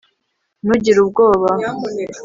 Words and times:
ntugire 0.65 0.97
ubwoba 1.05 1.47